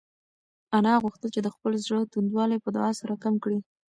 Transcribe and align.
انا 0.77 0.93
غوښتل 1.03 1.29
چې 1.35 1.41
د 1.43 1.47
خپل 1.55 1.71
زړه 1.85 2.09
توندوالی 2.13 2.57
په 2.61 2.69
دعا 2.75 2.91
سره 2.99 3.21
کم 3.23 3.35
کړي. 3.43 3.59